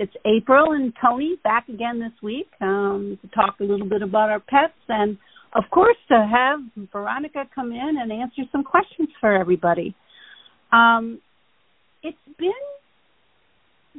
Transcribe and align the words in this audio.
It's 0.00 0.14
April 0.24 0.74
and 0.74 0.92
Tony 1.04 1.40
back 1.42 1.68
again 1.68 1.98
this 1.98 2.12
week 2.22 2.46
um, 2.60 3.18
to 3.20 3.28
talk 3.30 3.56
a 3.58 3.64
little 3.64 3.88
bit 3.88 4.00
about 4.00 4.30
our 4.30 4.38
pets 4.38 4.78
and, 4.88 5.18
of 5.54 5.64
course, 5.72 5.96
to 6.06 6.14
have 6.14 6.60
Veronica 6.92 7.42
come 7.52 7.72
in 7.72 7.96
and 8.00 8.12
answer 8.12 8.42
some 8.52 8.62
questions 8.62 9.08
for 9.20 9.34
everybody. 9.34 9.96
Um, 10.70 11.20
it's 12.04 12.16
been 12.38 12.52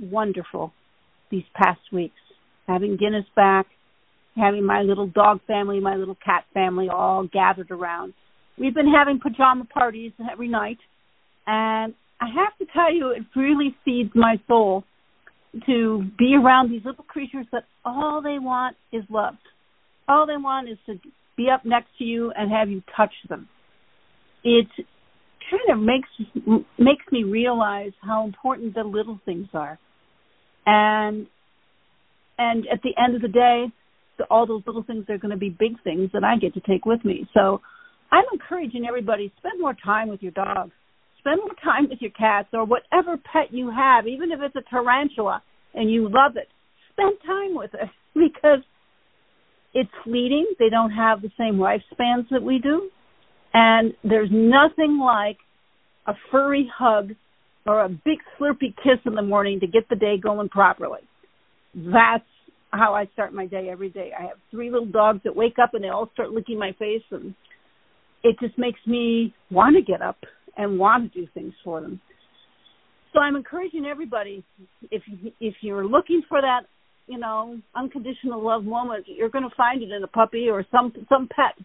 wonderful 0.10 0.72
these 1.32 1.44
past 1.54 1.82
weeks 1.92 2.16
having 2.66 2.96
Guinness 2.96 3.26
back, 3.36 3.66
having 4.38 4.66
my 4.66 4.84
little 4.84 5.08
dog 5.08 5.42
family, 5.48 5.82
my 5.82 5.98
little 5.98 6.18
cat 6.24 6.46
family 6.54 6.88
all 6.88 7.28
gathered 7.28 7.72
around. 7.72 8.14
We've 8.58 8.74
been 8.74 8.90
having 8.90 9.20
pajama 9.20 9.66
parties 9.66 10.14
every 10.32 10.48
night, 10.48 10.80
and 11.46 11.94
I 12.22 12.28
have 12.28 12.58
to 12.60 12.74
tell 12.74 12.94
you, 12.94 13.10
it 13.10 13.24
really 13.36 13.76
feeds 13.84 14.12
my 14.16 14.40
soul 14.48 14.86
to 15.66 16.04
be 16.18 16.36
around 16.36 16.72
these 16.72 16.86
little 16.86 17.04
creatures 17.04 17.46
that 17.52 17.64
all 17.84 18.22
they 18.22 18.38
want 18.40 18.76
is 18.92 19.04
love. 19.10 19.36
All 20.08 20.26
they 20.28 20.38
want 20.38 20.70
is 20.70 20.78
to 20.86 21.00
be 21.38 21.50
up 21.50 21.66
next 21.66 21.88
to 21.98 22.04
you 22.04 22.32
and 22.36 22.52
have 22.52 22.70
you 22.70 22.84
touch 22.96 23.14
them. 23.30 23.48
It 24.44 24.68
kind 25.50 25.72
of 25.72 25.80
makes 25.80 26.10
makes 26.78 27.06
me 27.12 27.24
realize 27.24 27.92
how 28.02 28.26
important 28.26 28.76
the 28.76 28.84
little 28.84 29.20
things 29.26 29.48
are. 29.54 29.80
And 30.66 31.28
and 32.38 32.66
at 32.72 32.82
the 32.84 32.92
end 33.02 33.16
of 33.16 33.22
the 33.22 33.28
day, 33.28 33.66
all 34.30 34.46
those 34.46 34.64
little 34.66 34.84
things 34.84 35.06
are 35.10 35.18
going 35.18 35.32
to 35.32 35.38
be 35.38 35.50
big 35.50 35.82
things 35.84 36.10
that 36.14 36.24
I 36.24 36.38
get 36.38 36.54
to 36.54 36.62
take 36.62 36.86
with 36.86 37.04
me. 37.04 37.28
So 37.34 37.62
I'm 38.12 38.26
encouraging 38.34 38.86
everybody 38.88 39.32
spend 39.38 39.60
more 39.60 39.76
time 39.84 40.10
with 40.10 40.22
your 40.22 40.32
dogs 40.32 40.72
spend 41.20 41.42
more 41.42 41.56
time 41.64 41.90
with 41.90 42.00
your 42.02 42.12
cats 42.12 42.50
or 42.54 42.66
whatever 42.66 43.18
pet 43.18 43.52
you 43.52 43.72
have, 43.72 44.08
even 44.08 44.32
if 44.32 44.40
it's 44.42 44.56
a 44.56 44.70
tarantula 44.70 45.42
and 45.74 45.92
you 45.92 46.10
love 46.10 46.36
it. 46.36 46.48
Spend 46.94 47.18
time 47.26 47.56
with 47.56 47.72
it 47.74 47.90
because 48.14 48.64
it's 49.74 49.90
fleeting. 50.04 50.48
They 50.58 50.70
don't 50.70 50.92
have 50.92 51.22
the 51.22 51.32
same 51.38 51.56
lifespans 51.56 52.30
that 52.32 52.42
we 52.42 52.60
do. 52.60 52.90
And 53.54 53.94
there's 54.04 54.30
nothing 54.32 55.00
like 55.00 55.38
a 56.08 56.14
furry 56.32 56.70
hug 56.76 57.12
or 57.66 57.84
a 57.84 57.90
big 57.90 58.20
slurpy 58.40 58.76
kiss 58.84 59.00
in 59.06 59.16
the 59.16 59.22
morning 59.22 59.60
to 59.60 59.68
get 59.68 59.88
the 59.90 59.96
day 59.96 60.18
going 60.18 60.50
properly. 60.50 61.02
That's 61.76 62.24
how 62.72 62.94
I 62.94 63.08
start 63.14 63.34
my 63.34 63.48
day 63.48 63.70
every 63.70 63.90
day. 63.90 64.12
I 64.18 64.24
have 64.24 64.38
three 64.52 64.70
little 64.70 64.88
dogs 64.88 65.22
that 65.24 65.36
wake 65.36 65.58
up 65.62 65.74
and 65.74 65.84
they 65.84 65.90
all 65.90 66.10
start 66.14 66.32
licking 66.32 66.60
my 66.60 66.72
face 66.78 67.04
and 67.12 67.34
it 68.24 68.36
just 68.40 68.58
makes 68.58 68.80
me 68.86 69.34
want 69.50 69.76
to 69.76 69.82
get 69.82 70.02
up 70.02 70.18
and 70.60 70.78
want 70.78 71.12
to 71.12 71.22
do 71.22 71.28
things 71.34 71.54
for 71.64 71.82
them. 71.82 72.00
So 73.14 73.20
I'm 73.20 73.36
encouraging 73.36 73.86
everybody 73.86 74.44
if 74.92 75.02
if 75.40 75.56
you're 75.62 75.88
looking 75.88 76.22
for 76.30 76.42
that, 76.42 76.62
you 77.08 77.18
know, 77.18 77.58
unconditional 77.76 78.46
love 78.46 78.66
moment, 78.66 79.06
you're 79.08 79.30
going 79.30 79.50
to 79.50 79.56
find 79.56 79.82
it 79.82 79.92
in 79.92 80.04
a 80.04 80.08
puppy 80.08 80.48
or 80.50 80.64
some 80.70 80.94
some 81.08 81.28
pet, 81.28 81.56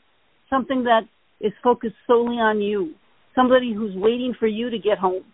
something 0.48 0.84
that 0.84 1.02
is 1.40 1.52
focused 1.62 1.96
solely 2.06 2.36
on 2.36 2.62
you, 2.62 2.94
somebody 3.34 3.74
who's 3.74 3.94
waiting 3.96 4.32
for 4.38 4.46
you 4.46 4.70
to 4.70 4.78
get 4.78 4.96
home 4.96 5.24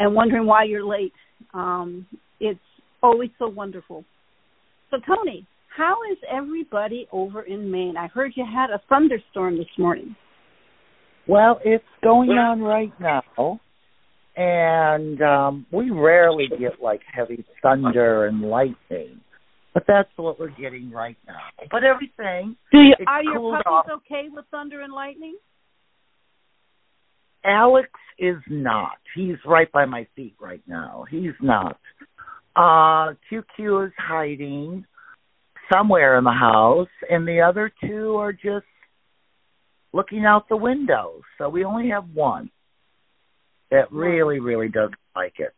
and 0.00 0.14
wondering 0.14 0.46
why 0.46 0.64
you're 0.64 0.84
late. 0.84 1.12
Um, 1.52 2.06
it's 2.40 2.58
always 3.02 3.30
so 3.38 3.48
wonderful. 3.48 4.04
So 4.90 4.96
Tony, 5.06 5.46
how 5.76 5.98
is 6.10 6.18
everybody 6.32 7.06
over 7.12 7.42
in 7.42 7.70
Maine? 7.70 7.96
I 7.96 8.08
heard 8.08 8.32
you 8.34 8.44
had 8.44 8.70
a 8.70 8.80
thunderstorm 8.88 9.58
this 9.58 9.66
morning. 9.78 10.16
Well, 11.26 11.60
it's 11.64 11.84
going 12.02 12.30
on 12.30 12.60
right 12.60 12.92
now, 13.00 13.60
and 14.36 15.20
um, 15.22 15.66
we 15.72 15.90
rarely 15.90 16.48
get 16.48 16.82
like 16.82 17.00
heavy 17.12 17.44
thunder 17.62 18.26
and 18.26 18.42
lightning, 18.42 19.20
but 19.72 19.84
that's 19.88 20.10
what 20.16 20.38
we're 20.38 20.50
getting 20.50 20.90
right 20.90 21.16
now. 21.26 21.40
But 21.70 21.82
everything 21.84 22.56
Do 22.70 22.78
you, 22.78 22.94
are 23.06 23.22
your 23.22 23.52
puppies 23.52 23.64
off. 23.66 23.86
okay 23.90 24.28
with 24.30 24.44
thunder 24.50 24.82
and 24.82 24.92
lightning? 24.92 25.36
Alex 27.44 27.88
is 28.18 28.36
not. 28.48 28.98
He's 29.14 29.36
right 29.46 29.70
by 29.72 29.84
my 29.84 30.06
feet 30.16 30.34
right 30.40 30.62
now. 30.66 31.04
He's 31.10 31.34
not. 31.40 31.78
Uh 32.56 33.14
QQ 33.30 33.86
is 33.86 33.92
hiding 33.98 34.84
somewhere 35.72 36.18
in 36.18 36.24
the 36.24 36.30
house, 36.30 36.88
and 37.10 37.26
the 37.26 37.40
other 37.40 37.72
two 37.82 38.16
are 38.16 38.32
just 38.32 38.66
looking 39.94 40.24
out 40.26 40.48
the 40.48 40.56
window. 40.56 41.22
So 41.38 41.48
we 41.48 41.64
only 41.64 41.88
have 41.90 42.04
one 42.12 42.50
that 43.70 43.90
really, 43.92 44.40
really 44.40 44.68
doesn't 44.68 44.94
like 45.16 45.34
it. 45.38 45.54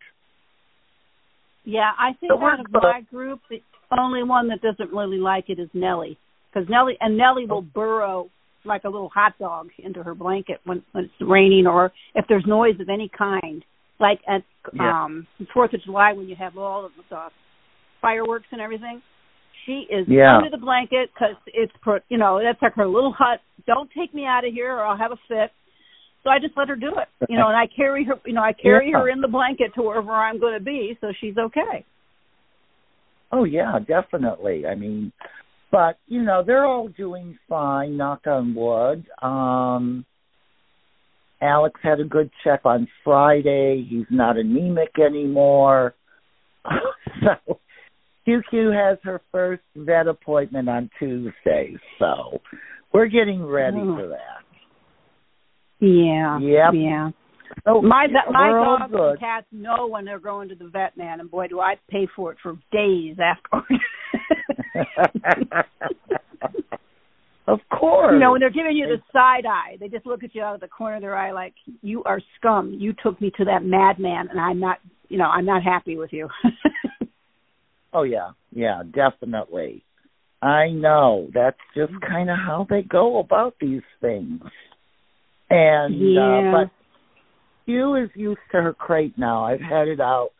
Yeah, 1.64 1.90
I 1.98 2.12
think 2.20 2.30
so 2.30 2.44
out 2.44 2.60
of 2.60 2.66
my 2.70 3.00
group, 3.10 3.40
the 3.50 3.60
only 3.98 4.22
one 4.22 4.48
that 4.48 4.60
doesn't 4.60 4.94
really 4.94 5.18
like 5.18 5.46
it 5.48 5.58
is 5.58 5.68
Nellie, 5.74 6.16
because 6.52 6.68
Nellie 6.68 6.96
and 7.00 7.16
Nellie 7.16 7.46
will 7.46 7.62
burrow 7.62 8.30
like 8.64 8.84
a 8.84 8.88
little 8.88 9.08
hot 9.08 9.32
dog 9.38 9.68
into 9.78 10.02
her 10.02 10.14
blanket 10.14 10.60
when 10.64 10.82
when 10.92 11.04
it's 11.04 11.14
raining 11.20 11.66
or 11.66 11.92
if 12.14 12.24
there's 12.28 12.44
noise 12.46 12.78
of 12.80 12.88
any 12.88 13.10
kind, 13.16 13.64
like 13.98 14.20
at 14.28 14.42
yeah. 14.72 15.04
um 15.04 15.26
Fourth 15.52 15.72
of 15.72 15.82
July 15.84 16.12
when 16.12 16.28
you 16.28 16.36
have 16.36 16.56
all 16.56 16.84
of 16.84 16.92
the 17.10 17.28
fireworks 18.00 18.46
and 18.52 18.60
everything. 18.60 19.02
She 19.64 19.86
is 19.90 20.06
yeah. 20.08 20.36
under 20.36 20.50
the 20.50 20.58
blanket 20.58 21.10
because 21.12 21.34
it's, 21.46 21.72
you 22.08 22.18
know, 22.18 22.40
that's 22.40 22.62
like 22.62 22.74
her 22.74 22.86
little 22.86 23.12
hut. 23.16 23.40
Don't 23.66 23.90
take 23.96 24.14
me 24.14 24.24
out 24.26 24.46
of 24.46 24.52
here 24.52 24.72
or 24.72 24.84
I'll 24.84 24.96
have 24.96 25.12
a 25.12 25.18
fit. 25.28 25.50
So 26.22 26.30
I 26.30 26.40
just 26.40 26.56
let 26.56 26.68
her 26.68 26.76
do 26.76 26.92
it, 26.98 27.28
you 27.28 27.38
know, 27.38 27.46
and 27.46 27.56
I 27.56 27.68
carry 27.68 28.04
her, 28.04 28.14
you 28.24 28.32
know, 28.32 28.42
I 28.42 28.52
carry 28.52 28.90
yeah. 28.90 28.98
her 28.98 29.08
in 29.08 29.20
the 29.20 29.28
blanket 29.28 29.72
to 29.76 29.82
wherever 29.82 30.10
I'm 30.10 30.40
going 30.40 30.58
to 30.58 30.64
be, 30.64 30.98
so 31.00 31.12
she's 31.20 31.36
okay. 31.38 31.84
Oh 33.30 33.44
yeah, 33.44 33.78
definitely. 33.86 34.66
I 34.66 34.74
mean, 34.74 35.12
but 35.70 35.98
you 36.08 36.22
know, 36.22 36.42
they're 36.44 36.64
all 36.64 36.88
doing 36.88 37.38
fine. 37.48 37.96
Knock 37.96 38.26
on 38.26 38.54
wood. 38.56 39.06
Um, 39.22 40.04
Alex 41.40 41.78
had 41.82 42.00
a 42.00 42.04
good 42.04 42.30
check 42.42 42.60
on 42.64 42.88
Friday. 43.04 43.86
He's 43.88 44.06
not 44.10 44.36
anemic 44.36 44.98
anymore. 44.98 45.94
so 47.22 47.60
QQ 48.26 48.74
has 48.74 48.98
her 49.04 49.20
first 49.30 49.62
vet 49.76 50.08
appointment 50.08 50.68
on 50.68 50.90
Tuesday, 50.98 51.76
so 51.98 52.40
we're 52.92 53.06
getting 53.06 53.44
ready 53.44 53.78
oh. 53.80 53.96
for 53.96 54.08
that. 54.08 54.42
Yeah. 55.80 56.38
Yep. 56.38 56.74
Yeah. 56.74 57.10
So 57.64 57.80
my 57.82 58.06
my 58.30 58.50
dogs 58.50 58.92
and 58.92 59.20
cats 59.20 59.46
know 59.52 59.86
when 59.86 60.04
they're 60.04 60.18
going 60.18 60.48
to 60.48 60.54
the 60.54 60.68
vet, 60.68 60.96
man, 60.96 61.20
and 61.20 61.30
boy, 61.30 61.48
do 61.48 61.60
I 61.60 61.74
pay 61.88 62.08
for 62.14 62.32
it 62.32 62.38
for 62.42 62.54
days 62.72 63.16
afterwards. 63.22 63.82
of 67.46 67.60
course. 67.70 68.14
You 68.14 68.18
know, 68.18 68.32
when 68.32 68.40
they're 68.40 68.50
giving 68.50 68.76
you 68.76 68.86
the 68.86 69.02
side 69.12 69.46
eye, 69.46 69.76
they 69.78 69.88
just 69.88 70.06
look 70.06 70.24
at 70.24 70.34
you 70.34 70.42
out 70.42 70.54
of 70.54 70.60
the 70.60 70.68
corner 70.68 70.96
of 70.96 71.02
their 71.02 71.16
eye 71.16 71.32
like, 71.32 71.54
"You 71.82 72.02
are 72.04 72.20
scum. 72.38 72.74
You 72.78 72.94
took 73.02 73.20
me 73.20 73.30
to 73.36 73.44
that 73.44 73.64
madman, 73.64 74.28
and 74.30 74.40
I'm 74.40 74.58
not, 74.60 74.78
you 75.08 75.18
know, 75.18 75.26
I'm 75.26 75.44
not 75.44 75.62
happy 75.62 75.96
with 75.96 76.12
you." 76.12 76.28
Oh 77.96 78.02
yeah, 78.02 78.32
yeah, 78.52 78.82
definitely. 78.82 79.82
I 80.42 80.68
know. 80.68 81.28
That's 81.32 81.56
just 81.74 81.92
kind 82.06 82.30
of 82.30 82.36
how 82.36 82.66
they 82.68 82.82
go 82.82 83.18
about 83.18 83.54
these 83.60 83.82
things. 84.00 84.40
And 85.48 85.94
uh, 85.94 85.98
yeah. 85.98 86.48
uh, 86.48 86.52
but 86.52 86.70
QQ 87.66 88.04
is 88.04 88.10
used 88.14 88.40
to 88.52 88.62
her 88.62 88.72
crate 88.72 89.14
now. 89.16 89.44
I've 89.44 89.60
had 89.60 89.88
it 89.88 90.00
out 90.00 90.30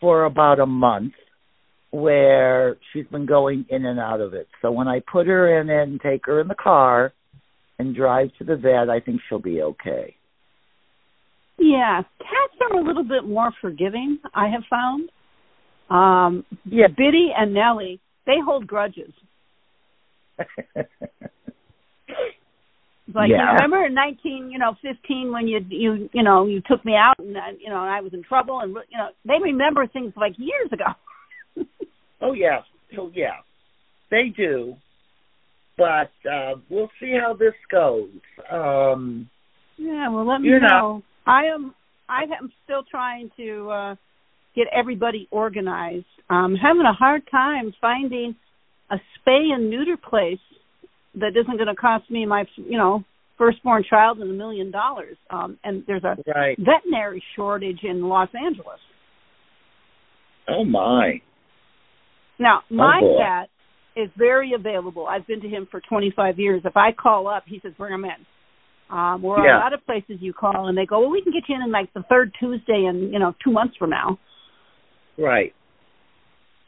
for 0.00 0.24
about 0.24 0.60
a 0.60 0.66
month 0.66 1.12
where 1.90 2.76
she's 2.92 3.06
been 3.06 3.26
going 3.26 3.64
in 3.70 3.86
and 3.86 3.98
out 3.98 4.20
of 4.20 4.34
it. 4.34 4.48
So 4.60 4.70
when 4.70 4.88
I 4.88 5.00
put 5.10 5.26
her 5.26 5.60
in 5.60 5.70
and 5.70 6.00
take 6.00 6.26
her 6.26 6.40
in 6.40 6.48
the 6.48 6.54
car 6.54 7.12
and 7.78 7.94
drive 7.94 8.28
to 8.38 8.44
the 8.44 8.56
vet, 8.56 8.90
I 8.90 9.00
think 9.00 9.20
she'll 9.28 9.38
be 9.38 9.62
okay. 9.62 10.14
Yeah, 11.58 12.02
cats 12.18 12.60
are 12.60 12.78
a 12.78 12.84
little 12.84 13.04
bit 13.04 13.24
more 13.26 13.50
forgiving, 13.62 14.18
I 14.34 14.48
have 14.48 14.62
found. 14.68 15.08
Um, 15.88 16.44
yeah, 16.64 16.88
Biddy 16.88 17.30
and 17.36 17.54
Nellie, 17.54 18.00
they 18.26 18.36
hold 18.44 18.66
grudges. 18.66 19.12
like 23.14 23.30
yeah. 23.30 23.54
remember 23.54 23.86
in 23.86 23.94
nineteen, 23.94 24.50
you 24.50 24.58
know, 24.58 24.74
fifteen 24.82 25.32
when 25.32 25.46
you 25.46 25.60
you 25.68 26.08
you 26.12 26.22
know 26.22 26.46
you 26.46 26.60
took 26.68 26.84
me 26.84 26.94
out 26.94 27.18
and 27.18 27.36
I, 27.36 27.50
you 27.58 27.70
know 27.70 27.76
I 27.76 28.00
was 28.00 28.12
in 28.12 28.22
trouble 28.22 28.60
and 28.60 28.74
you 28.90 28.98
know 28.98 29.08
they 29.24 29.42
remember 29.42 29.86
things 29.86 30.12
like 30.16 30.32
years 30.38 30.70
ago. 30.72 30.84
oh 32.20 32.32
yeah, 32.32 32.60
oh 32.98 33.10
yeah, 33.14 33.36
they 34.10 34.32
do. 34.36 34.76
But 35.76 36.10
uh 36.28 36.54
we'll 36.68 36.90
see 37.00 37.16
how 37.20 37.34
this 37.34 37.54
goes. 37.70 38.10
Um 38.50 39.30
Yeah, 39.76 40.08
well 40.10 40.26
let 40.26 40.40
me 40.40 40.50
know. 40.50 40.58
know. 40.58 41.02
I 41.26 41.44
am 41.54 41.74
I 42.08 42.22
am 42.40 42.52
still 42.64 42.82
trying 42.90 43.30
to 43.36 43.70
uh 43.70 43.94
get 44.54 44.66
everybody 44.76 45.28
organized. 45.30 46.06
I'm 46.28 46.56
having 46.56 46.86
a 46.86 46.92
hard 46.92 47.22
time 47.30 47.72
finding 47.80 48.34
a 48.90 48.96
spay 48.96 49.52
and 49.52 49.70
neuter 49.70 49.96
place 49.96 50.38
that 51.14 51.30
isn't 51.36 51.56
going 51.56 51.68
to 51.68 51.74
cost 51.74 52.10
me 52.10 52.26
my, 52.26 52.44
you 52.56 52.78
know, 52.78 53.04
firstborn 53.38 53.84
child 53.88 54.18
and 54.18 54.30
a 54.30 54.34
million 54.34 54.70
dollars. 54.70 55.16
Um, 55.30 55.58
and 55.64 55.84
there's 55.86 56.04
a 56.04 56.16
right. 56.34 56.58
veterinary 56.58 57.22
shortage 57.34 57.80
in 57.82 58.02
Los 58.02 58.28
Angeles. 58.34 58.80
Oh 60.48 60.64
my. 60.64 61.20
Now, 62.38 62.60
my 62.70 63.00
oh 63.02 63.18
cat 63.18 63.48
is 63.96 64.10
very 64.16 64.52
available. 64.52 65.06
I've 65.06 65.26
been 65.26 65.40
to 65.40 65.48
him 65.48 65.66
for 65.70 65.80
25 65.88 66.38
years. 66.38 66.62
If 66.64 66.76
I 66.76 66.92
call 66.92 67.28
up, 67.28 67.44
he 67.46 67.60
says, 67.62 67.72
"Bring 67.76 67.94
him 67.94 68.04
in." 68.04 68.26
Um, 68.88 69.24
or 69.24 69.40
yeah. 69.40 69.58
a 69.58 69.60
lot 69.60 69.72
of 69.72 69.84
places 69.84 70.18
you 70.20 70.32
call 70.32 70.68
and 70.68 70.78
they 70.78 70.86
go, 70.86 71.00
"Well, 71.00 71.10
we 71.10 71.22
can 71.22 71.32
get 71.32 71.48
you 71.48 71.56
in 71.56 71.72
like 71.72 71.92
the 71.94 72.04
third 72.08 72.32
Tuesday 72.38 72.84
in 72.84 73.10
you 73.12 73.18
know 73.18 73.34
two 73.42 73.50
months 73.50 73.76
from 73.76 73.90
now." 73.90 74.18
Right. 75.18 75.54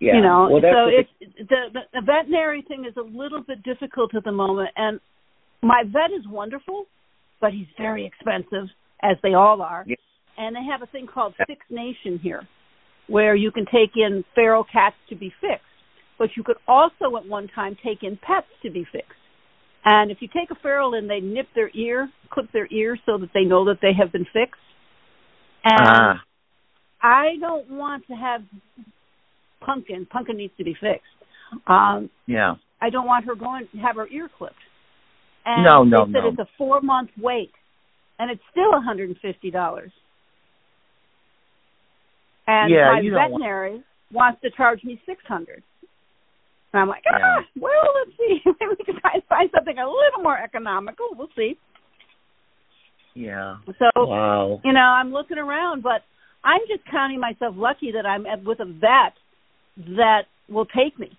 Yeah. 0.00 0.15
You 0.15 0.23
know, 0.23 0.49
well, 0.50 0.62
so 0.62 0.87
it's 0.87 1.11
the, 1.49 1.56
the 1.73 1.81
the 1.93 2.00
veterinary 2.06 2.62
thing 2.62 2.85
is 2.85 2.95
a 2.97 3.03
little 3.03 3.43
bit 3.43 3.62
difficult 3.65 4.15
at 4.15 4.25
the 4.25 4.33
moment, 4.33 4.71
and 4.77 5.00
my 5.61 5.83
vet 5.85 6.12
is 6.17 6.25
wonderful, 6.29 6.87
but 7.41 7.53
he's 7.53 7.67
very 7.77 8.06
expensive, 8.06 8.69
as 9.03 9.17
they 9.23 9.35
all 9.35 9.61
are. 9.61 9.85
Yeah. 9.87 9.97
And 10.37 10.55
they 10.55 10.62
have 10.71 10.83
a 10.83 10.87
thing 10.87 11.09
called 11.12 11.35
Fix 11.49 11.61
Nation 11.69 12.21
here, 12.23 12.47
where 13.09 13.35
you 13.35 13.50
can 13.50 13.65
take 13.65 13.97
in 13.97 14.25
feral 14.37 14.65
cats 14.65 14.95
to 15.09 15.17
be 15.17 15.33
fixed, 15.41 15.65
but 16.17 16.29
you 16.37 16.45
could 16.45 16.59
also 16.69 17.17
at 17.17 17.27
one 17.27 17.49
time 17.49 17.77
take 17.85 18.05
in 18.05 18.17
pets 18.23 18.47
to 18.62 18.71
be 18.71 18.87
fixed. 18.93 19.11
And 19.85 20.12
if 20.12 20.19
you 20.21 20.29
take 20.29 20.53
a 20.53 20.61
feral 20.62 20.95
in, 20.95 21.09
they 21.09 21.19
nip 21.21 21.49
their 21.56 21.71
ear, 21.75 22.09
clip 22.31 22.53
their 22.53 22.69
ear 22.71 22.97
so 23.05 23.19
that 23.19 23.31
they 23.35 23.43
know 23.43 23.65
that 23.65 23.79
they 23.83 23.93
have 23.99 24.12
been 24.12 24.27
fixed. 24.27 24.61
And 25.65 25.81
Ah. 25.81 26.23
I 27.03 27.37
don't 27.41 27.69
want 27.71 28.06
to 28.06 28.15
have 28.15 28.43
Pumpkin. 29.60 30.06
Pumpkin 30.06 30.37
needs 30.37 30.52
to 30.58 30.64
be 30.64 30.75
fixed. 30.81 31.05
Um, 31.66 32.10
Yeah. 32.26 32.55
I 32.81 32.90
don't 32.90 33.06
want 33.06 33.25
her 33.26 33.34
going 33.34 33.66
to 33.72 33.78
have 33.78 33.96
her 33.96 34.06
ear 34.08 34.28
clipped. 34.38 34.55
And 35.44 35.64
No, 35.64 35.82
no, 35.82 36.06
they 36.06 36.12
said 36.12 36.22
no. 36.25 36.28
it's 36.28 36.38
a 36.38 36.49
four 36.58 36.81
month 36.81 37.10
wait, 37.20 37.52
and 38.19 38.31
it's 38.31 38.43
still 38.50 38.70
one 38.72 38.84
hundred 38.84 39.08
and 39.08 39.19
fifty 39.19 39.50
dollars. 39.50 39.90
And 42.46 42.70
Yeah, 42.70 42.93
my 42.93 43.02
don't 43.02 43.32
want- 43.32 43.84
wants 44.12 44.40
to 44.43 44.50
charge 44.50 44.82
me 44.84 45.00
six 45.06 45.22
hundred. 45.26 45.62
And 46.72 46.82
I'm 46.82 46.88
like, 46.88 47.02
ah, 47.11 47.19
Yeah. 47.19 47.43
well, 47.56 47.93
let's 47.94 48.16
see. 48.19 48.43
Maybe 48.46 48.75
we 48.78 48.84
can 48.84 49.00
try 49.00 49.12
and 49.14 49.25
find 49.25 49.50
something 49.54 49.78
a 49.78 49.87
little 49.88 50.22
more 50.22 50.38
economical. 50.38 51.08
We'll 51.14 51.31
see. 51.37 51.56
Yeah. 53.14 53.56
So 53.78 53.90
Wow. 53.96 54.61
you 54.64 54.72
know, 54.72 54.81
I'm 54.81 55.12
looking 55.12 55.38
around, 55.38 55.82
but 55.82 56.04
I'm 56.44 56.61
just 56.69 56.84
counting 56.90 57.20
myself 57.20 57.56
lucky 57.56 57.93
that 57.93 58.06
I'm 58.06 58.26
with 58.44 58.61
a 58.61 58.64
vet 58.66 59.14
that 59.96 60.22
will 60.48 60.66
take 60.66 60.98
me 60.98 61.16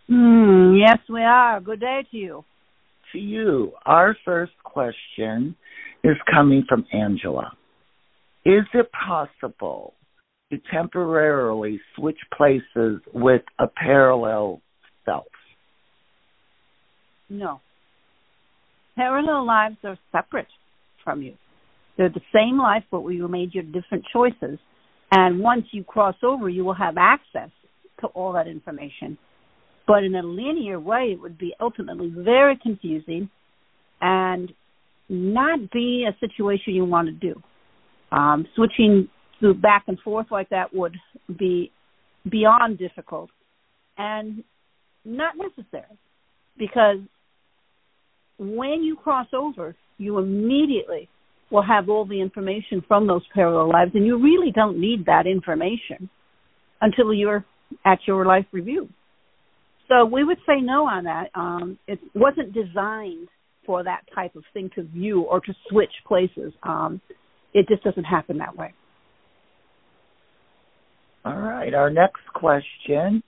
Hmm, 0.09 0.75
yes, 0.75 0.99
we 1.09 1.23
are. 1.23 1.61
Good 1.61 1.81
day 1.81 2.01
to 2.11 2.17
you. 2.17 2.45
To 3.13 3.19
you, 3.19 3.73
our 3.85 4.17
first 4.25 4.53
question 4.65 5.55
is 6.03 6.17
coming 6.33 6.65
from 6.69 6.87
Angela. 6.93 7.53
Is 8.45 8.65
it 8.73 8.91
possible 8.93 9.93
to 10.51 10.59
temporarily 10.73 11.81
switch 11.95 12.19
places 12.37 13.01
with 13.13 13.43
a 13.59 13.67
parallel 13.67 14.63
self? 15.05 15.27
No. 17.29 17.61
Parallel 18.97 19.47
lives 19.47 19.77
are 19.85 19.99
separate 20.11 20.49
from 21.05 21.23
you. 21.23 21.35
They're 21.99 22.09
the 22.09 22.21
same 22.35 22.59
life, 22.59 22.85
but 22.91 23.01
we 23.01 23.21
made 23.27 23.55
your 23.55 23.65
different 23.65 24.05
choices. 24.13 24.59
And 25.11 25.41
once 25.41 25.67
you 25.73 25.85
cross 25.85 26.17
over, 26.23 26.49
you 26.49 26.65
will 26.65 26.75
have 26.75 26.97
access 26.97 27.51
to 28.01 28.07
all 28.09 28.33
that 28.35 28.47
information. 28.47 29.19
But 29.89 30.05
in 30.05 30.15
a 30.15 30.23
linear 30.23 30.79
way, 30.79 31.13
it 31.13 31.21
would 31.21 31.39
be 31.39 31.55
ultimately 31.59 32.13
very 32.15 32.59
confusing 32.63 33.31
and 34.03 34.53
not 35.09 35.71
be 35.71 36.07
a 36.07 36.17
situation 36.21 36.75
you 36.75 36.85
want 36.85 37.09
to 37.09 37.13
do. 37.13 37.43
Um, 38.13 38.47
switching 38.55 39.09
to 39.41 39.55
back 39.55 39.85
and 39.89 39.99
forth 40.01 40.27
like 40.31 40.51
that 40.51 40.75
would 40.75 40.95
be 41.39 41.73
beyond 42.31 42.79
difficult 42.79 43.31
and 43.97 44.45
not 45.05 45.35
necessary 45.37 45.99
because 46.59 46.99
when 48.39 48.83
you 48.83 48.97
cross 48.97 49.29
over, 49.33 49.75
you 49.97 50.19
immediately 50.19 51.09
will 51.51 51.63
have 51.63 51.89
all 51.89 52.05
the 52.05 52.21
information 52.21 52.85
from 52.87 53.07
those 53.07 53.23
parallel 53.35 53.71
lives, 53.71 53.93
and 53.95 54.05
you 54.05 54.23
really 54.23 54.53
don't 54.53 54.79
need 54.79 55.07
that 55.07 55.27
information 55.27 56.11
until 56.83 57.13
you're 57.13 57.45
at 57.85 57.99
your 58.07 58.27
life 58.27 58.45
review. 58.53 58.89
So 59.89 60.05
we 60.05 60.23
would 60.25 60.39
say 60.47 60.61
no 60.61 60.87
on 60.87 61.05
that. 61.05 61.31
Um, 61.35 61.79
it 61.87 61.99
wasn't 62.15 62.53
designed 62.53 63.29
for 63.65 63.83
that 63.85 64.03
type 64.15 64.37
of 64.37 64.45
thing 64.53 64.71
to 64.75 64.83
view 64.83 65.23
or 65.23 65.41
to 65.41 65.55
switch 65.71 65.93
places. 66.07 66.53
Um, 66.63 67.01
it 67.55 67.67
just 67.69 67.83
doesn't 67.83 68.05
happen 68.05 68.39
that 68.39 68.57
way. 68.57 68.75
All 71.25 71.37
right. 71.37 71.75
Our 71.75 71.91
next 71.91 72.23
question 72.35 73.23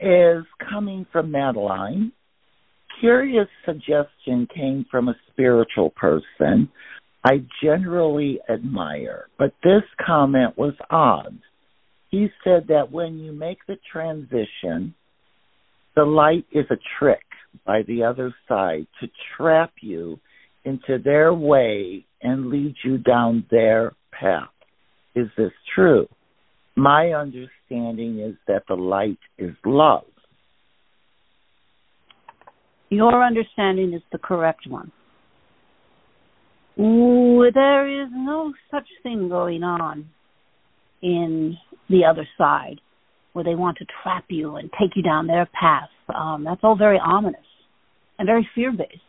is 0.00 0.44
coming 0.70 1.06
from 1.12 1.30
Madeline. 1.30 2.12
Curious 3.00 3.48
suggestion 3.64 4.48
came 4.54 4.86
from 4.90 5.08
a 5.08 5.14
spiritual 5.32 5.90
person 5.90 6.70
I 7.24 7.42
generally 7.60 8.38
admire, 8.48 9.26
but 9.36 9.52
this 9.64 9.82
comment 10.06 10.56
was 10.56 10.74
odd. 10.90 11.36
He 12.10 12.28
said 12.44 12.68
that 12.68 12.92
when 12.92 13.18
you 13.18 13.32
make 13.32 13.58
the 13.66 13.76
transition, 13.90 14.94
the 15.96 16.04
light 16.04 16.44
is 16.52 16.66
a 16.70 16.76
trick 16.98 17.24
by 17.64 17.82
the 17.88 18.04
other 18.04 18.34
side 18.46 18.86
to 19.00 19.08
trap 19.36 19.72
you 19.80 20.20
into 20.64 20.98
their 21.02 21.32
way 21.32 22.04
and 22.22 22.50
lead 22.50 22.74
you 22.84 22.98
down 22.98 23.46
their 23.50 23.94
path. 24.12 24.50
Is 25.14 25.28
this 25.38 25.52
true? 25.74 26.06
My 26.76 27.12
understanding 27.12 28.20
is 28.20 28.34
that 28.46 28.64
the 28.68 28.74
light 28.74 29.18
is 29.38 29.54
love. 29.64 30.04
Your 32.90 33.24
understanding 33.24 33.94
is 33.94 34.02
the 34.12 34.18
correct 34.18 34.66
one. 34.68 34.92
Ooh, 36.78 37.50
there 37.54 38.02
is 38.02 38.10
no 38.12 38.52
such 38.70 38.86
thing 39.02 39.30
going 39.30 39.62
on 39.62 40.06
in 41.00 41.56
the 41.88 42.04
other 42.04 42.28
side 42.36 42.80
where 43.36 43.44
they 43.44 43.54
want 43.54 43.76
to 43.76 43.84
trap 44.02 44.24
you 44.28 44.56
and 44.56 44.70
take 44.80 44.96
you 44.96 45.02
down 45.02 45.26
their 45.26 45.46
path. 45.52 45.90
Um, 46.08 46.42
that's 46.42 46.60
all 46.62 46.74
very 46.74 46.98
ominous 46.98 47.44
and 48.18 48.26
very 48.26 48.48
fear 48.54 48.72
based. 48.72 49.02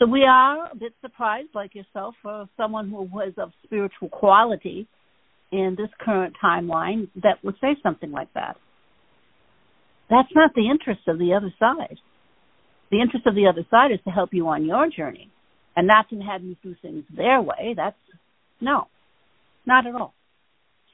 So 0.00 0.06
we 0.06 0.24
are 0.24 0.72
a 0.72 0.74
bit 0.74 0.92
surprised, 1.00 1.50
like 1.54 1.72
yourself, 1.76 2.16
for 2.20 2.48
someone 2.56 2.90
who 2.90 3.02
was 3.02 3.32
of 3.38 3.52
spiritual 3.62 4.08
quality 4.08 4.88
in 5.52 5.76
this 5.78 5.88
current 6.00 6.34
timeline 6.42 7.08
that 7.22 7.38
would 7.44 7.54
say 7.60 7.76
something 7.80 8.10
like 8.10 8.34
that. 8.34 8.56
That's 10.10 10.28
not 10.34 10.50
the 10.56 10.68
interest 10.68 11.02
of 11.06 11.20
the 11.20 11.34
other 11.34 11.54
side. 11.60 11.98
The 12.90 13.00
interest 13.00 13.24
of 13.24 13.36
the 13.36 13.46
other 13.46 13.64
side 13.70 13.92
is 13.92 14.00
to 14.04 14.10
help 14.10 14.30
you 14.32 14.48
on 14.48 14.64
your 14.64 14.88
journey 14.90 15.30
and 15.76 15.86
not 15.86 16.08
to 16.10 16.16
have 16.18 16.42
you 16.42 16.56
do 16.60 16.74
things 16.82 17.04
their 17.16 17.40
way. 17.40 17.74
That's 17.76 17.96
no. 18.60 18.88
Not 19.64 19.86
at 19.86 19.94
all. 19.94 20.12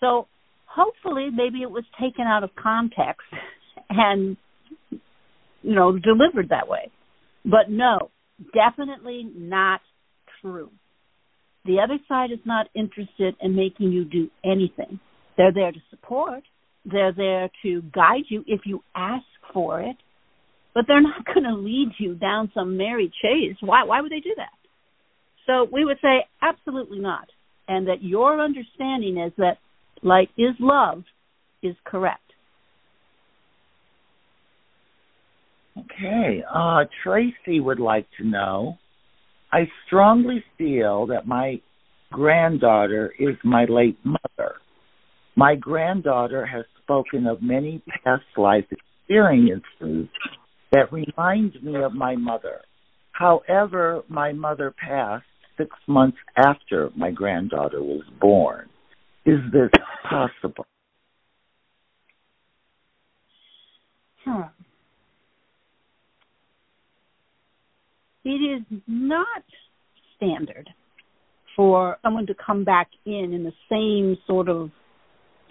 So 0.00 0.26
hopefully 0.74 1.28
maybe 1.32 1.62
it 1.62 1.70
was 1.70 1.84
taken 2.00 2.24
out 2.26 2.44
of 2.44 2.50
context 2.60 3.26
and 3.90 4.36
you 4.90 5.74
know 5.74 5.92
delivered 5.92 6.50
that 6.50 6.68
way. 6.68 6.90
But 7.44 7.70
no, 7.70 8.10
definitely 8.52 9.30
not 9.36 9.80
true. 10.40 10.70
The 11.64 11.78
other 11.82 11.98
side 12.08 12.30
is 12.30 12.40
not 12.44 12.66
interested 12.74 13.36
in 13.40 13.54
making 13.54 13.92
you 13.92 14.04
do 14.04 14.30
anything. 14.44 15.00
They're 15.36 15.52
there 15.52 15.72
to 15.72 15.78
support. 15.90 16.42
They're 16.84 17.12
there 17.12 17.48
to 17.62 17.82
guide 17.94 18.24
you 18.28 18.44
if 18.46 18.62
you 18.66 18.82
ask 18.94 19.24
for 19.52 19.80
it. 19.80 19.96
But 20.74 20.84
they're 20.86 21.00
not 21.00 21.24
going 21.34 21.44
to 21.44 21.54
lead 21.54 21.92
you 21.98 22.14
down 22.14 22.50
some 22.54 22.76
merry 22.76 23.12
chase. 23.22 23.56
Why 23.60 23.84
why 23.84 24.00
would 24.00 24.12
they 24.12 24.20
do 24.20 24.34
that? 24.36 24.48
So 25.46 25.68
we 25.70 25.84
would 25.84 25.98
say 26.02 26.26
absolutely 26.42 26.98
not. 26.98 27.28
And 27.66 27.88
that 27.88 28.02
your 28.02 28.40
understanding 28.40 29.16
is 29.18 29.32
that 29.38 29.56
light 30.02 30.30
is 30.36 30.54
love 30.60 31.04
is 31.62 31.74
correct. 31.84 32.20
Okay. 35.76 36.42
Uh, 36.52 36.84
Tracy 37.02 37.60
would 37.60 37.80
like 37.80 38.06
to 38.18 38.26
know 38.26 38.78
I 39.52 39.68
strongly 39.86 40.42
feel 40.58 41.06
that 41.06 41.26
my 41.28 41.60
granddaughter 42.12 43.14
is 43.18 43.36
my 43.44 43.66
late 43.68 43.98
mother. 44.04 44.56
My 45.36 45.54
granddaughter 45.54 46.44
has 46.44 46.64
spoken 46.82 47.26
of 47.26 47.40
many 47.40 47.82
past 48.04 48.24
life 48.36 48.64
experiences 48.70 50.08
that 50.72 50.92
remind 50.92 51.62
me 51.62 51.76
of 51.82 51.92
my 51.92 52.16
mother. 52.16 52.62
However, 53.12 54.02
my 54.08 54.32
mother 54.32 54.74
passed 54.76 55.24
six 55.56 55.70
months 55.86 56.18
after 56.36 56.90
my 56.96 57.12
granddaughter 57.12 57.80
was 57.80 58.04
born. 58.20 58.68
Is 59.26 59.38
this 59.52 59.70
possible? 60.08 60.66
Hmm. 64.24 64.42
It 68.24 68.28
is 68.30 68.80
not 68.86 69.44
standard 70.16 70.68
for 71.56 71.98
someone 72.02 72.26
to 72.26 72.34
come 72.34 72.64
back 72.64 72.88
in 73.06 73.32
in 73.32 73.44
the 73.44 73.52
same 73.70 74.16
sort 74.26 74.48
of 74.48 74.70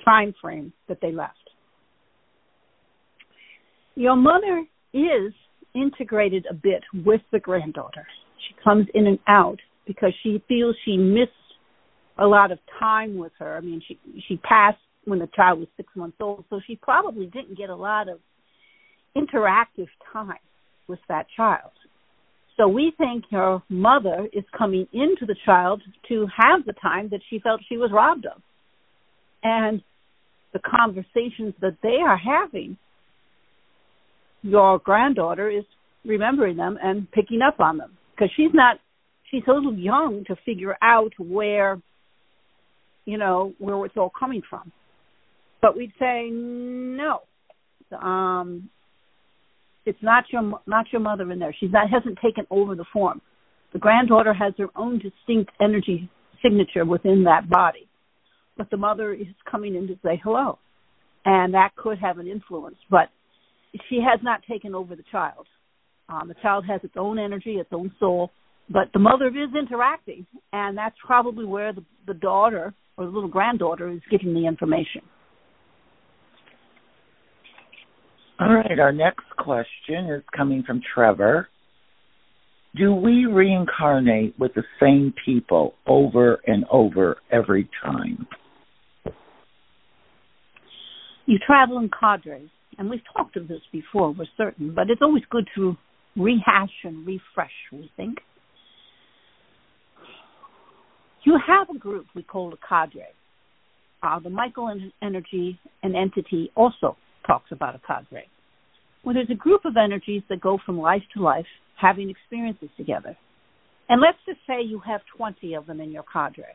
time 0.03 0.33
frame 0.41 0.73
that 0.87 0.99
they 1.01 1.11
left. 1.11 1.37
Your 3.95 4.15
mother 4.15 4.65
is 4.93 5.33
integrated 5.75 6.45
a 6.49 6.53
bit 6.53 6.83
with 7.05 7.21
the 7.31 7.39
granddaughter. 7.39 8.05
She 8.47 8.55
comes 8.63 8.87
in 8.93 9.07
and 9.07 9.19
out 9.27 9.59
because 9.85 10.13
she 10.23 10.43
feels 10.47 10.75
she 10.83 10.97
missed 10.97 11.31
a 12.17 12.25
lot 12.27 12.51
of 12.51 12.59
time 12.79 13.17
with 13.17 13.31
her. 13.39 13.57
I 13.57 13.61
mean, 13.61 13.81
she 13.87 13.99
she 14.27 14.37
passed 14.37 14.77
when 15.05 15.19
the 15.19 15.29
child 15.35 15.59
was 15.59 15.67
six 15.75 15.89
months 15.95 16.17
old, 16.19 16.45
so 16.49 16.59
she 16.65 16.75
probably 16.75 17.25
didn't 17.25 17.57
get 17.57 17.69
a 17.69 17.75
lot 17.75 18.07
of 18.07 18.19
interactive 19.17 19.87
time 20.11 20.37
with 20.87 20.99
that 21.09 21.25
child. 21.35 21.71
So 22.57 22.67
we 22.67 22.93
think 22.97 23.25
her 23.31 23.61
mother 23.69 24.27
is 24.31 24.43
coming 24.55 24.87
into 24.93 25.25
the 25.25 25.35
child 25.45 25.81
to 26.09 26.27
have 26.37 26.65
the 26.65 26.73
time 26.73 27.09
that 27.09 27.21
she 27.29 27.39
felt 27.39 27.61
she 27.67 27.77
was 27.77 27.91
robbed 27.91 28.25
of. 28.25 28.41
And 29.43 29.81
the 30.53 30.59
conversations 30.59 31.55
that 31.61 31.77
they 31.81 31.97
are 32.05 32.17
having, 32.17 32.77
your 34.43 34.77
granddaughter 34.77 35.49
is 35.49 35.63
remembering 36.05 36.57
them 36.57 36.77
and 36.81 37.09
picking 37.11 37.41
up 37.41 37.59
on 37.59 37.77
them 37.77 37.97
because 38.11 38.29
she's 38.35 38.53
not 38.53 38.77
she's 39.31 39.43
a 39.47 39.51
little 39.51 39.75
young 39.75 40.23
to 40.27 40.35
figure 40.45 40.75
out 40.81 41.11
where 41.17 41.81
you 43.05 43.17
know 43.17 43.53
where 43.59 43.85
it's 43.85 43.97
all 43.97 44.11
coming 44.17 44.41
from. 44.49 44.71
But 45.61 45.77
we'd 45.77 45.93
say 45.99 46.29
no. 46.31 47.21
Um 47.99 48.69
it's 49.85 50.01
not 50.01 50.25
your 50.31 50.59
not 50.65 50.85
your 50.91 51.01
mother 51.01 51.31
in 51.31 51.39
there. 51.39 51.55
She's 51.59 51.71
not 51.71 51.89
hasn't 51.89 52.19
taken 52.23 52.45
over 52.49 52.75
the 52.75 52.85
form. 52.93 53.21
The 53.73 53.79
granddaughter 53.79 54.33
has 54.33 54.53
her 54.57 54.69
own 54.75 54.99
distinct 54.99 55.51
energy 55.59 56.09
signature 56.41 56.85
within 56.85 57.23
that 57.23 57.49
body. 57.49 57.87
But 58.55 58.69
the 58.69 58.77
mother 58.77 59.13
is 59.13 59.27
coming 59.49 59.75
in 59.75 59.87
to 59.87 59.95
say 60.03 60.21
hello. 60.23 60.59
And 61.25 61.53
that 61.53 61.75
could 61.75 61.97
have 61.99 62.19
an 62.19 62.27
influence. 62.27 62.77
But 62.89 63.09
she 63.89 63.99
has 64.07 64.19
not 64.21 64.41
taken 64.49 64.75
over 64.75 64.95
the 64.95 65.03
child. 65.11 65.47
Um, 66.07 66.27
the 66.27 66.35
child 66.35 66.65
has 66.67 66.81
its 66.83 66.93
own 66.97 67.17
energy 67.17 67.55
its 67.55 67.69
own 67.71 67.91
soul. 67.99 68.29
But 68.69 68.89
the 68.93 68.99
mother 68.99 69.27
is 69.27 69.55
interacting. 69.57 70.27
And 70.51 70.77
that's 70.77 70.95
probably 71.03 71.45
where 71.45 71.73
the, 71.73 71.83
the 72.05 72.13
daughter 72.13 72.73
or 72.97 73.05
the 73.05 73.11
little 73.11 73.29
granddaughter 73.29 73.89
is 73.89 74.01
giving 74.09 74.33
the 74.33 74.45
information. 74.47 75.01
All 78.39 78.53
right 78.53 78.79
our 78.79 78.91
next 78.91 79.25
question 79.37 80.05
is 80.09 80.23
coming 80.35 80.63
from 80.63 80.81
trevor. 80.93 81.49
Do 82.75 82.93
we 82.93 83.27
reincarnate 83.27 84.37
with 84.39 84.53
the 84.55 84.63
same 84.81 85.13
people 85.23 85.75
over 85.85 86.41
and 86.47 86.65
over 86.71 87.17
every 87.31 87.69
time? 87.83 88.27
You 91.25 91.37
travel 91.45 91.77
in 91.77 91.89
cadres 91.89 92.49
and 92.77 92.89
we've 92.89 93.01
talked 93.15 93.37
of 93.37 93.47
this 93.47 93.61
before 93.71 94.11
we're 94.11 94.25
certain 94.35 94.73
but 94.73 94.89
it's 94.89 95.01
always 95.01 95.23
good 95.29 95.47
to 95.55 95.77
rehash 96.15 96.73
and 96.83 97.05
refresh 97.05 97.51
we 97.71 97.89
think 97.95 98.17
you 101.25 101.39
have 101.45 101.69
a 101.69 101.77
group 101.77 102.05
we 102.15 102.23
call 102.23 102.53
a 102.53 102.67
cadre. 102.67 103.07
Uh, 104.01 104.19
the 104.19 104.29
Michael 104.29 104.73
energy 105.01 105.59
and 105.81 105.95
entity 105.95 106.51
also 106.55 106.97
talks 107.25 107.51
about 107.51 107.75
a 107.75 107.81
cadre. 107.87 108.27
Well, 109.03 109.13
there's 109.13 109.29
a 109.29 109.35
group 109.35 109.65
of 109.65 109.75
energies 109.77 110.23
that 110.29 110.41
go 110.41 110.57
from 110.65 110.79
life 110.79 111.03
to 111.15 111.21
life, 111.21 111.45
having 111.79 112.09
experiences 112.09 112.69
together. 112.77 113.17
And 113.89 114.01
let's 114.01 114.17
just 114.25 114.39
say 114.47 114.61
you 114.61 114.79
have 114.85 115.01
20 115.17 115.53
of 115.55 115.65
them 115.65 115.81
in 115.81 115.91
your 115.91 116.03
cadre. 116.11 116.45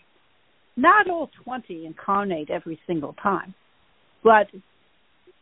Not 0.77 1.11
all 1.11 1.31
20 1.45 1.87
incarnate 1.87 2.51
every 2.51 2.79
single 2.87 3.15
time, 3.15 3.55
but 4.23 4.47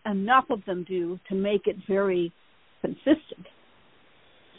enough 0.05 0.47
of 0.51 0.65
them 0.65 0.85
do 0.89 1.19
to 1.29 1.35
make 1.35 1.67
it 1.67 1.77
very 1.89 2.33
consistent. 2.81 3.47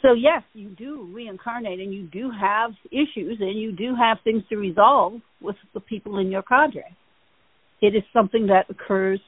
So 0.02 0.12
yes, 0.12 0.42
you 0.52 0.70
do 0.70 1.08
reincarnate 1.12 1.80
and 1.80 1.92
you 1.92 2.04
do 2.06 2.30
have 2.30 2.70
issues 2.90 3.38
and 3.40 3.58
you 3.58 3.72
do 3.72 3.94
have 3.94 4.18
things 4.22 4.42
to 4.48 4.56
resolve 4.56 5.14
with 5.40 5.56
the 5.74 5.80
people 5.80 6.18
in 6.18 6.30
your 6.30 6.42
cadre. 6.42 6.84
It 7.80 7.94
is 7.94 8.02
something 8.12 8.46
that 8.48 8.66
occurs, 8.68 9.20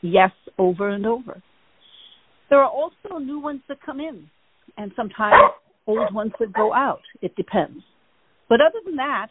yes, 0.00 0.30
over 0.58 0.90
and 0.90 1.06
over. 1.06 1.42
There 2.50 2.60
are 2.60 2.70
also 2.70 3.18
new 3.18 3.38
ones 3.40 3.60
that 3.68 3.78
come 3.84 4.00
in 4.00 4.28
and 4.76 4.92
sometimes 4.96 5.52
old 5.86 6.12
ones 6.14 6.32
that 6.40 6.52
go 6.52 6.74
out. 6.74 7.02
It 7.20 7.34
depends. 7.36 7.82
But 8.48 8.60
other 8.60 8.80
than 8.84 8.96
that, 8.96 9.28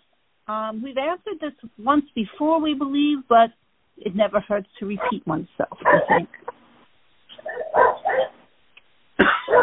um, 0.48 0.82
we've 0.84 0.98
answered 0.98 1.40
this 1.40 1.54
once 1.78 2.06
before, 2.16 2.60
we 2.60 2.74
believe, 2.74 3.20
but 3.30 3.52
it 3.98 4.16
never 4.16 4.40
hurts 4.40 4.68
to 4.80 4.86
repeat 4.86 5.26
oneself, 5.28 5.78
I 5.86 6.00
think. 6.08 6.30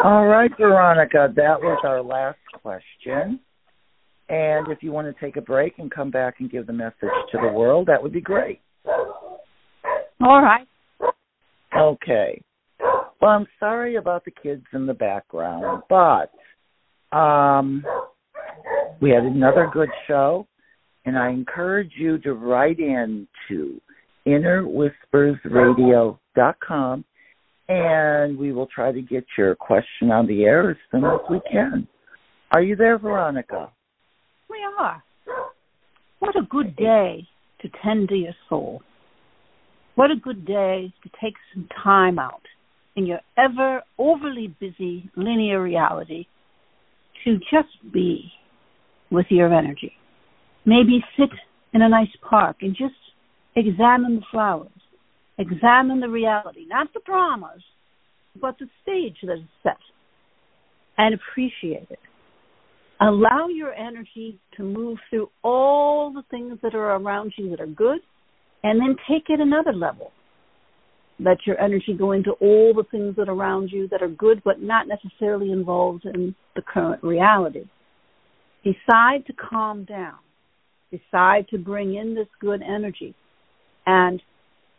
All 0.03 0.27
right, 0.27 0.51
Veronica, 0.57 1.33
that 1.35 1.59
was 1.59 1.79
our 1.83 2.01
last 2.01 2.37
question. 2.61 3.39
And 4.29 4.67
if 4.67 4.81
you 4.81 4.91
want 4.91 5.07
to 5.07 5.25
take 5.25 5.37
a 5.37 5.41
break 5.41 5.79
and 5.79 5.89
come 5.91 6.11
back 6.11 6.35
and 6.39 6.51
give 6.51 6.67
the 6.67 6.73
message 6.73 7.09
to 7.31 7.39
the 7.41 7.51
world, 7.51 7.87
that 7.87 8.01
would 8.01 8.13
be 8.13 8.21
great. 8.21 8.61
All 8.85 10.41
right. 10.41 10.65
Okay. 11.75 12.41
Well, 12.79 13.31
I'm 13.31 13.47
sorry 13.59 13.95
about 13.95 14.23
the 14.25 14.31
kids 14.31 14.63
in 14.73 14.85
the 14.85 14.93
background, 14.93 15.81
but 15.89 16.31
um, 17.15 17.83
we 19.01 19.09
had 19.09 19.23
another 19.23 19.69
good 19.73 19.89
show, 20.07 20.45
and 21.05 21.17
I 21.17 21.31
encourage 21.31 21.93
you 21.97 22.19
to 22.19 22.33
write 22.33 22.79
in 22.79 23.27
to 23.49 23.81
innerwhispersradio.com 24.27 27.05
and 27.69 28.35
we 28.37 28.51
will 28.51 28.67
try 28.67 28.91
to 28.91 29.01
get 29.01 29.23
your 29.37 29.55
question 29.55 30.11
on 30.11 30.25
the 30.25 30.43
air 30.43 30.71
as 30.71 30.77
soon 30.91 31.05
as 31.05 31.19
we 31.29 31.39
can. 31.49 31.87
Are 32.51 32.63
you 32.63 32.75
there, 32.75 32.97
Veronica? 32.97 33.71
We 34.49 34.57
are. 34.79 35.03
What 36.17 36.35
a 36.35 36.41
good 36.49 36.75
day 36.75 37.27
to 37.61 37.69
tend 37.83 38.09
to 38.09 38.15
your 38.15 38.33
soul. 38.49 38.81
What 39.93 40.09
a 40.09 40.15
good 40.15 40.45
day 40.45 40.91
to 41.03 41.09
take 41.21 41.35
some 41.53 41.67
time 41.83 42.17
out 42.17 42.41
in 42.95 43.05
your 43.05 43.19
ever 43.37 43.83
overly 43.99 44.53
busy 44.59 45.09
linear 45.15 45.61
reality 45.61 46.25
to 47.23 47.37
just 47.51 47.93
be 47.93 48.31
with 49.11 49.27
your 49.29 49.53
energy. 49.53 49.93
Maybe 50.65 51.03
sit 51.17 51.29
in 51.73 51.83
a 51.83 51.89
nice 51.89 52.09
park 52.27 52.57
and 52.61 52.75
just 52.75 52.95
examine 53.55 54.15
the 54.15 54.25
flowers 54.31 54.69
Examine 55.39 56.01
the 56.01 56.09
reality, 56.09 56.65
not 56.67 56.91
the 56.93 56.99
dramas, 57.05 57.61
but 58.39 58.57
the 58.59 58.67
stage 58.83 59.15
that 59.23 59.35
is 59.35 59.47
set, 59.63 59.77
and 60.97 61.15
appreciate 61.15 61.87
it. 61.89 61.99
Allow 62.99 63.47
your 63.47 63.73
energy 63.73 64.37
to 64.57 64.63
move 64.63 64.97
through 65.09 65.29
all 65.41 66.11
the 66.11 66.23
things 66.29 66.59
that 66.61 66.75
are 66.75 66.97
around 66.97 67.33
you 67.37 67.49
that 67.51 67.61
are 67.61 67.67
good, 67.67 68.01
and 68.63 68.81
then 68.81 68.97
take 69.09 69.29
it 69.29 69.39
another 69.39 69.71
level. 69.71 70.11
Let 71.21 71.37
your 71.47 71.57
energy 71.61 71.95
go 71.97 72.11
into 72.11 72.31
all 72.41 72.73
the 72.73 72.83
things 72.91 73.15
that 73.15 73.29
are 73.29 73.33
around 73.33 73.71
you 73.71 73.87
that 73.89 74.01
are 74.01 74.09
good 74.09 74.41
but 74.43 74.61
not 74.61 74.87
necessarily 74.87 75.53
involved 75.53 76.03
in 76.03 76.35
the 76.57 76.61
current 76.61 77.01
reality. 77.01 77.63
Decide 78.65 79.25
to 79.27 79.33
calm 79.33 79.85
down. 79.85 80.17
Decide 80.91 81.47
to 81.49 81.57
bring 81.57 81.95
in 81.95 82.13
this 82.13 82.27
good 82.41 82.61
energy 82.61 83.15
and 83.85 84.21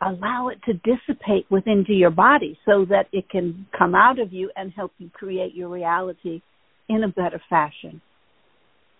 allow 0.02 0.48
it 0.48 0.58
to 0.64 0.72
dissipate 0.72 1.46
within 1.50 1.84
to 1.86 1.92
your 1.92 2.10
body 2.10 2.58
so 2.64 2.84
that 2.86 3.06
it 3.12 3.28
can 3.28 3.66
come 3.76 3.94
out 3.94 4.18
of 4.18 4.32
you 4.32 4.50
and 4.56 4.72
help 4.72 4.92
you 4.98 5.10
create 5.10 5.54
your 5.54 5.68
reality 5.68 6.40
in 6.88 7.04
a 7.04 7.08
better 7.08 7.40
fashion. 7.48 8.00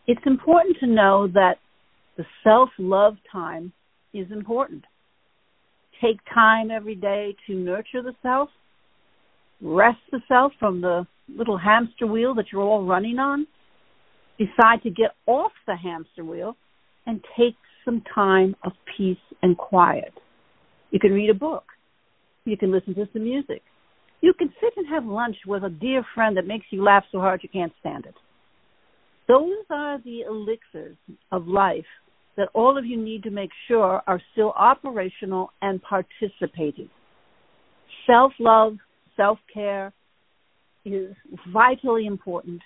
It's 0.07 0.21
important 0.27 0.77
to 0.81 0.87
know 0.87 1.29
that 1.29 1.57
the 2.17 2.25
self 2.45 2.69
love 2.79 3.17
time 3.33 3.73
is 4.13 4.27
important. 4.31 4.85
Take 6.03 6.19
time 6.33 6.71
every 6.71 6.95
day 6.95 7.37
to 7.47 7.55
nurture 7.55 8.03
the 8.03 8.15
self, 8.23 8.49
rest 9.61 9.99
the 10.11 10.21
self 10.29 10.53
from 10.59 10.81
the 10.81 11.07
little 11.29 11.59
hamster 11.59 12.07
wheel 12.07 12.35
that 12.35 12.47
you're 12.53 12.63
all 12.63 12.85
running 12.85 13.19
on. 13.19 13.47
Decide 14.39 14.83
to 14.83 14.91
get 14.91 15.11
off 15.27 15.53
the 15.67 15.77
hamster 15.77 16.25
wheel 16.25 16.57
and 17.07 17.23
take 17.37 17.57
some 17.85 18.03
time 18.15 18.57
of 18.65 18.73
peace 18.97 19.19
and 19.43 19.57
quiet. 19.57 20.13
You 20.91 20.99
can 20.99 21.13
read 21.13 21.31
a 21.31 21.35
book. 21.35 21.65
You 22.45 22.57
can 22.57 22.73
listen 22.73 22.95
to 22.95 23.09
some 23.13 23.25
music. 23.25 23.63
You 24.21 24.35
can 24.35 24.53
sit 24.61 24.73
and 24.77 24.87
have 24.89 25.05
lunch 25.05 25.37
with 25.47 25.65
a 25.65 25.71
dear 25.71 26.05
friend 26.15 26.37
that 26.37 26.47
makes 26.47 26.67
you 26.71 26.83
laugh 26.83 27.05
so 27.11 27.21
hard 27.21 27.43
you 27.43 27.49
can't 27.49 27.73
stand 27.81 28.07
it. 28.07 28.15
Those 29.29 29.65
are 29.71 29.99
the 30.03 30.23
elixirs 30.23 30.97
of 31.31 31.47
life 31.47 31.85
that 32.37 32.49
all 32.55 32.77
of 32.77 32.85
you 32.85 32.97
need 33.03 33.23
to 33.23 33.31
make 33.31 33.51
sure 33.69 34.03
are 34.07 34.21
still 34.33 34.53
operational 34.53 35.53
and 35.63 35.81
participating. 35.83 36.89
Self 38.07 38.33
love, 38.39 38.77
self 39.17 39.39
care 39.53 39.93
is 40.85 41.15
vitally 41.53 42.07
important 42.07 42.61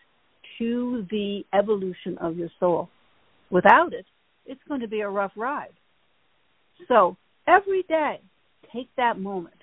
to 0.59 1.07
the 1.11 1.43
evolution 1.53 2.17
of 2.19 2.37
your 2.37 2.49
soul. 2.61 2.89
Without 3.51 3.93
it, 3.93 4.07
it's 4.47 4.61
going 4.69 4.81
to 4.81 4.89
be 4.89 5.01
a 5.01 5.09
rough 5.09 5.33
ride. 5.37 5.73
So 6.89 7.17
every 7.47 7.83
day, 7.89 8.21
take 8.73 8.89
that 8.97 9.19
moment 9.19 9.55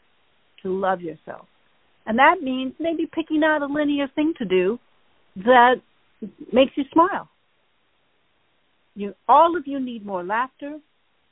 to 0.63 0.69
love 0.69 1.01
yourself. 1.01 1.47
And 2.05 2.17
that 2.19 2.41
means 2.41 2.73
maybe 2.79 3.09
picking 3.13 3.43
out 3.43 3.61
a 3.61 3.65
linear 3.65 4.07
thing 4.15 4.33
to 4.39 4.45
do 4.45 4.79
that 5.37 5.75
makes 6.51 6.71
you 6.75 6.83
smile. 6.91 7.29
You 8.95 9.13
all 9.27 9.55
of 9.57 9.63
you 9.65 9.79
need 9.79 10.05
more 10.05 10.23
laughter, 10.23 10.79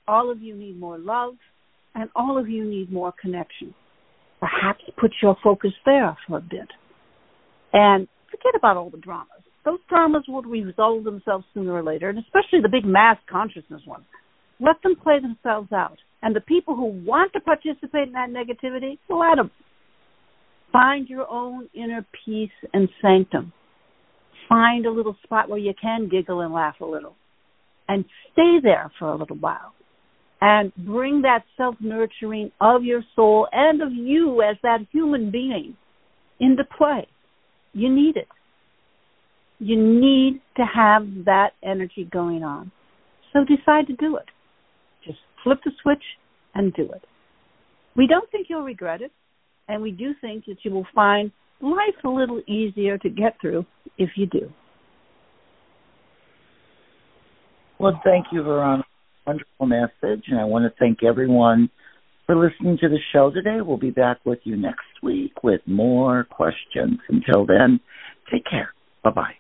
all 0.08 0.32
of 0.32 0.42
you 0.42 0.56
need 0.56 0.80
more 0.80 0.98
love, 0.98 1.36
and 1.96 2.10
all 2.16 2.38
of 2.38 2.50
you 2.50 2.64
need 2.64 2.92
more 2.92 3.14
connection. 3.20 3.74
Perhaps 4.40 4.84
put 4.98 5.12
your 5.22 5.36
focus 5.44 5.72
there 5.86 6.18
for 6.28 6.38
a 6.38 6.42
bit. 6.42 6.68
And 7.74 8.08
forget 8.32 8.56
about 8.56 8.78
all 8.78 8.90
the 8.90 8.98
dramas. 8.98 9.28
Those 9.66 9.80
dramas 9.90 10.24
will 10.28 10.42
resolve 10.44 11.04
themselves 11.04 11.46
sooner 11.54 11.74
or 11.74 11.84
later, 11.84 12.10
and 12.10 12.18
especially 12.20 12.62
the 12.62 12.70
big 12.70 12.86
mass 12.86 13.18
consciousness 13.30 13.82
ones. 13.86 14.06
Let 14.60 14.82
them 14.82 14.96
play 14.96 15.20
themselves 15.20 15.72
out. 15.74 15.98
And 16.22 16.36
the 16.36 16.42
people 16.42 16.76
who 16.76 16.86
want 17.06 17.34
to 17.34 17.40
participate 17.40 18.08
in 18.08 18.14
that 18.14 18.30
negativity, 18.30 18.98
let 19.10 19.36
them. 19.36 19.52
Find 20.72 21.08
your 21.08 21.30
own 21.30 21.70
inner 21.74 22.06
peace 22.26 22.52
and 22.74 22.90
sanctum. 23.02 23.54
Find 24.48 24.86
a 24.86 24.92
little 24.92 25.16
spot 25.24 25.50
where 25.50 25.60
you 25.60 25.74
can 25.80 26.10
giggle 26.10 26.42
and 26.42 26.54
laugh 26.54 26.76
a 26.82 26.86
little. 26.86 27.16
And 27.88 28.06
stay 28.34 28.58
there 28.62 28.92
for 29.00 29.10
a 29.10 29.18
little 29.18 29.38
while. 29.38 29.74
And 30.42 30.74
bring 30.76 31.24
that 31.24 31.44
self 31.58 31.76
nurturing 31.80 32.52
of 32.62 32.84
your 32.84 33.04
soul 33.16 33.48
and 33.52 33.82
of 33.82 33.92
you 33.92 34.42
as 34.42 34.58
that 34.64 34.80
human 34.92 35.32
being 35.32 35.76
into 36.40 36.64
play. 36.78 37.08
You 37.74 37.94
need 37.94 38.16
it. 38.16 38.28
You 39.60 39.76
need 39.76 40.42
to 40.56 40.64
have 40.64 41.04
that 41.26 41.50
energy 41.64 42.08
going 42.10 42.44
on. 42.44 42.72
So 43.34 43.40
decide 43.44 43.88
to 43.88 43.96
do 43.96 44.16
it. 44.16 44.26
Flip 45.44 45.60
the 45.64 45.72
switch 45.82 46.04
and 46.56 46.74
do 46.74 46.84
it. 46.84 47.04
We 47.96 48.08
don't 48.08 48.30
think 48.32 48.48
you'll 48.50 48.64
regret 48.64 49.02
it, 49.02 49.12
and 49.68 49.82
we 49.82 49.92
do 49.92 50.14
think 50.22 50.46
that 50.46 50.58
you 50.64 50.72
will 50.72 50.88
find 50.94 51.32
life 51.62 51.96
a 52.04 52.10
little 52.10 52.42
easier 52.48 52.98
to 52.98 53.10
get 53.10 53.36
through 53.42 53.66
if 53.98 54.10
you 54.16 54.26
do. 54.26 54.52
Well, 57.80 58.00
thank 58.04 58.28
you, 58.32 58.44
Veronica. 58.44 58.88
Wonderful 59.26 59.68
message, 59.68 60.24
and 60.28 60.40
I 60.40 60.46
want 60.46 60.64
to 60.64 60.74
thank 60.80 61.04
everyone 61.04 61.70
for 62.26 62.36
listening 62.36 62.78
to 62.82 62.90
the 62.90 62.98
show 63.14 63.32
today. 63.32 63.58
We'll 63.62 63.78
be 63.78 63.92
back 63.92 64.18
with 64.26 64.40
you 64.44 64.58
next 64.58 64.86
week 65.04 65.44
with 65.44 65.62
more 65.66 66.26
questions. 66.26 67.00
Until 67.10 67.46
then, 67.46 67.80
take 68.32 68.46
care. 68.50 68.74
Bye 69.04 69.12
bye. 69.12 69.39